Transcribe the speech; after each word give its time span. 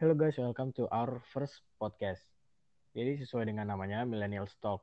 Hello 0.00 0.16
guys, 0.16 0.40
welcome 0.40 0.72
to 0.72 0.88
our 0.88 1.20
first 1.28 1.60
podcast. 1.76 2.24
Jadi 2.96 3.20
sesuai 3.20 3.52
dengan 3.52 3.68
namanya 3.68 4.08
Millennial 4.08 4.48
Talk. 4.56 4.80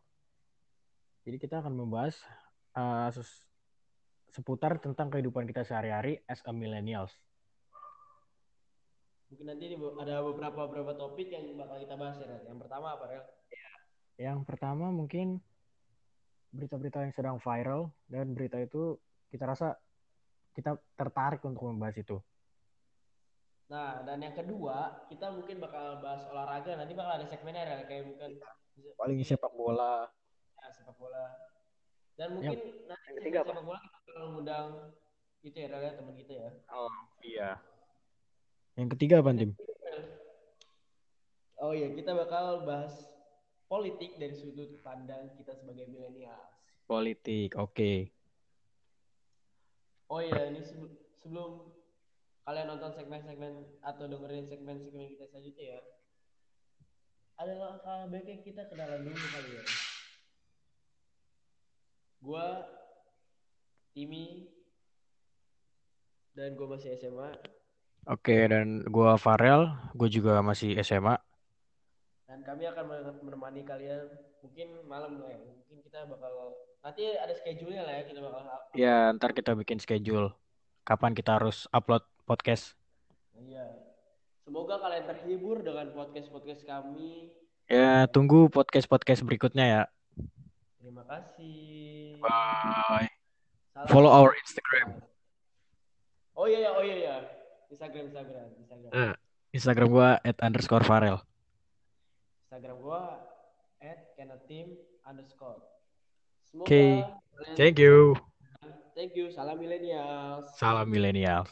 Jadi 1.26 1.42
kita 1.42 1.58
akan 1.58 1.74
membahas 1.74 2.22
uh, 2.78 3.10
seputar 4.30 4.78
tentang 4.78 5.10
kehidupan 5.10 5.50
kita 5.50 5.66
sehari-hari 5.66 6.22
as 6.30 6.46
a 6.46 6.54
millennials. 6.54 7.10
Mungkin 9.34 9.50
nanti 9.50 9.74
ada 9.74 10.22
beberapa 10.22 10.70
beberapa 10.70 10.94
topik 10.94 11.34
yang 11.34 11.50
bakal 11.58 11.82
kita 11.82 11.98
bahas 11.98 12.22
ya. 12.22 12.38
Yang 12.46 12.58
pertama 12.62 12.94
apa, 12.94 13.04
Rel? 13.10 13.26
Yang 14.22 14.40
pertama 14.46 14.94
mungkin 14.94 15.42
berita-berita 16.54 17.10
yang 17.10 17.14
sedang 17.18 17.38
viral 17.42 17.90
dan 18.06 18.38
berita 18.38 18.62
itu 18.62 19.02
kita 19.34 19.50
rasa 19.50 19.82
kita 20.54 20.78
tertarik 20.94 21.42
untuk 21.42 21.74
membahas 21.74 21.98
itu. 21.98 22.22
Nah, 23.68 24.00
dan 24.08 24.24
yang 24.24 24.32
kedua, 24.32 25.08
kita 25.12 25.28
mungkin 25.28 25.60
bakal 25.60 26.00
bahas 26.00 26.24
olahraga. 26.32 26.80
Nanti 26.80 26.96
bakal 26.96 27.20
ada 27.20 27.28
segmennya 27.28 27.68
ya, 27.68 27.78
kayak 27.84 28.08
mungkin 28.08 28.40
paling 28.96 29.20
sepak 29.28 29.52
bola. 29.52 30.08
Ya, 30.56 30.68
sepak 30.72 30.96
bola. 30.96 31.36
Dan 32.16 32.40
mungkin 32.40 32.56
yang, 32.56 32.88
nanti 32.88 33.06
yang 33.12 33.18
ketiga 33.20 33.40
sepak 33.44 33.64
bola 33.68 33.80
kita 33.84 33.98
bakal 34.08 34.24
mengundang 34.32 34.68
itu 35.44 35.58
ya, 35.60 35.68
ya 35.68 35.92
teman 36.00 36.16
kita 36.16 36.34
ya. 36.34 36.50
Oh, 36.72 36.96
iya. 37.22 37.50
Yang 38.80 38.90
ketiga 38.96 39.20
apa, 39.20 39.36
Tim? 39.36 39.52
Oh 41.58 41.74
iya, 41.74 41.90
kita 41.90 42.14
bakal 42.14 42.64
bahas 42.70 42.94
politik 43.68 44.16
dari 44.22 44.38
sudut 44.38 44.80
pandang 44.86 45.34
kita 45.36 45.58
sebagai 45.58 45.90
milenial. 45.90 46.40
Politik, 46.88 47.58
oke. 47.60 47.76
Okay. 47.76 47.98
Oh 50.08 50.24
iya, 50.24 50.48
ini 50.48 50.64
sebelum 50.64 51.68
kalian 52.48 52.72
nonton 52.72 52.96
segmen-segmen 52.96 53.84
atau 53.84 54.08
dengerin 54.08 54.48
segmen-segmen 54.48 55.12
kita 55.12 55.28
selanjutnya 55.28 55.66
ya. 55.76 55.80
Adalah 57.38 57.76
langkah 57.76 58.00
baiknya 58.08 58.40
kita 58.40 58.62
kenalan 58.72 59.04
dulu 59.04 59.20
kali 59.20 59.50
ya. 59.52 59.64
Gua 62.24 62.46
Timi 63.92 64.48
dan 66.38 66.54
gue 66.54 66.68
masih 66.70 66.94
SMA 67.02 67.34
Oke 68.06 68.46
dan 68.46 68.86
gua 68.86 69.18
Farel 69.18 69.74
gue 69.98 70.06
juga 70.06 70.38
masih 70.46 70.78
SMA 70.86 71.18
dan 72.30 72.46
kami 72.46 72.70
akan 72.70 72.86
menemani 73.26 73.66
kalian 73.66 74.06
mungkin 74.46 74.86
malam 74.86 75.18
lah 75.18 75.34
ya 75.34 75.40
mungkin 75.42 75.82
kita 75.82 76.06
bakal 76.06 76.54
nanti 76.86 77.18
ada 77.18 77.34
schedule-nya 77.34 77.84
lah 77.90 77.94
ya 77.98 78.04
kita 78.06 78.20
bakal 78.22 78.42
ya 78.78 79.10
ntar 79.18 79.34
kita 79.34 79.58
bikin 79.58 79.82
schedule. 79.82 80.30
Kapan 80.88 81.12
kita 81.12 81.36
harus 81.36 81.68
upload 81.76 82.06
podcast. 82.28 82.76
Iya. 83.40 83.64
Semoga 84.44 84.84
kalian 84.84 85.08
terhibur 85.08 85.64
dengan 85.64 85.88
podcast-podcast 85.96 86.68
kami. 86.68 87.32
Ya, 87.72 88.08
tunggu 88.12 88.52
podcast-podcast 88.52 89.24
berikutnya 89.24 89.66
ya. 89.66 89.82
Terima 90.84 91.04
kasih. 91.08 92.20
Bye. 92.20 93.12
Salam. 93.72 93.88
Follow 93.88 94.12
our 94.12 94.36
Instagram. 94.44 95.00
Oh 96.36 96.46
iya, 96.48 96.68
iya 96.68 96.70
oh 96.76 96.84
iya, 96.84 96.96
iya. 96.96 97.18
Instagram, 97.72 98.12
Instagram, 98.12 98.48
Instagram. 98.60 98.92
Uh, 98.92 99.14
Instagram 99.56 99.88
gua 99.88 100.10
at 100.24 100.38
underscore 100.44 100.84
Farel. 100.84 101.24
Instagram 102.48 102.78
gua 102.84 103.24
at 103.80 104.16
kenatim 104.16 104.76
underscore. 105.04 105.64
Oke. 106.56 106.68
Okay. 106.68 106.92
Thank 107.56 107.80
you. 107.80 108.16
Thank 108.98 109.14
you. 109.14 109.30
Salam 109.30 109.60
milenial. 109.62 110.48
Salam 110.58 110.88
milenial. 110.90 111.46